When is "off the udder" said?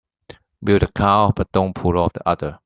1.99-2.57